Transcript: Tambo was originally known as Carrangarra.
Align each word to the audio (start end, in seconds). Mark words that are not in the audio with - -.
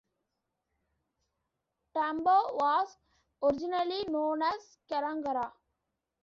Tambo 1.93 2.55
was 2.55 2.97
originally 3.43 4.03
known 4.07 4.41
as 4.41 4.79
Carrangarra. 4.89 5.51